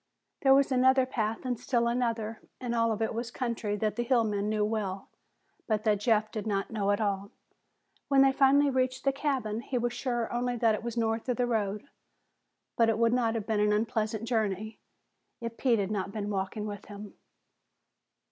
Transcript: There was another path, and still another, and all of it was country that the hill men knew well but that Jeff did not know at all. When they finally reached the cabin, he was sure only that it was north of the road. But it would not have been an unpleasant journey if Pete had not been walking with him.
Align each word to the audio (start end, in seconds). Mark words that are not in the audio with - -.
There 0.41 0.55
was 0.55 0.71
another 0.71 1.05
path, 1.05 1.45
and 1.45 1.59
still 1.59 1.87
another, 1.87 2.41
and 2.59 2.73
all 2.73 2.91
of 2.91 3.03
it 3.03 3.13
was 3.13 3.29
country 3.29 3.75
that 3.75 3.97
the 3.97 4.03
hill 4.03 4.23
men 4.23 4.49
knew 4.49 4.65
well 4.65 5.09
but 5.67 5.83
that 5.83 5.99
Jeff 5.99 6.31
did 6.31 6.47
not 6.47 6.71
know 6.71 6.89
at 6.89 6.99
all. 6.99 7.29
When 8.07 8.23
they 8.23 8.31
finally 8.31 8.71
reached 8.71 9.03
the 9.03 9.13
cabin, 9.13 9.61
he 9.61 9.77
was 9.77 9.93
sure 9.93 10.33
only 10.33 10.55
that 10.55 10.73
it 10.73 10.81
was 10.81 10.97
north 10.97 11.29
of 11.29 11.37
the 11.37 11.45
road. 11.45 11.83
But 12.75 12.89
it 12.89 12.97
would 12.97 13.13
not 13.13 13.35
have 13.35 13.45
been 13.45 13.59
an 13.59 13.71
unpleasant 13.71 14.27
journey 14.27 14.79
if 15.39 15.55
Pete 15.55 15.77
had 15.77 15.91
not 15.91 16.11
been 16.11 16.31
walking 16.31 16.65
with 16.65 16.85
him. 16.85 17.13